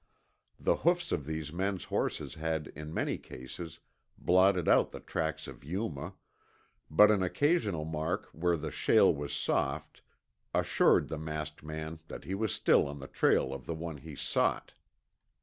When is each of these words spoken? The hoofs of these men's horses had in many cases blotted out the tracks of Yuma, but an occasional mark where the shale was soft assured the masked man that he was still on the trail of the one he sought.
The 0.59 0.77
hoofs 0.77 1.11
of 1.11 1.27
these 1.27 1.53
men's 1.53 1.83
horses 1.83 2.33
had 2.33 2.69
in 2.75 2.91
many 2.91 3.19
cases 3.19 3.79
blotted 4.17 4.67
out 4.67 4.89
the 4.89 4.99
tracks 4.99 5.47
of 5.47 5.63
Yuma, 5.63 6.15
but 6.89 7.11
an 7.11 7.21
occasional 7.21 7.85
mark 7.85 8.25
where 8.33 8.57
the 8.57 8.71
shale 8.71 9.13
was 9.13 9.31
soft 9.31 10.01
assured 10.55 11.07
the 11.07 11.19
masked 11.19 11.61
man 11.61 11.99
that 12.07 12.23
he 12.23 12.33
was 12.33 12.51
still 12.51 12.87
on 12.87 12.97
the 12.97 13.05
trail 13.07 13.53
of 13.53 13.67
the 13.67 13.75
one 13.75 13.97
he 13.97 14.15
sought. 14.15 14.73